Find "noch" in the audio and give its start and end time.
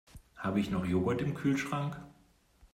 0.71-0.83